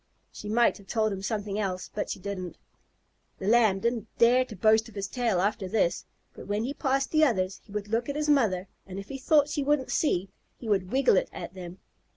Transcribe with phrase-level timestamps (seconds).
[0.31, 2.57] She might have told him something else, but she didn't.
[3.37, 7.11] The Lamb didn't dare to boast of his tail after this, but when he passed
[7.11, 10.31] the others, he would look at his mother, and if he thought she wouldn't see,
[10.57, 11.77] he would wiggle it at them.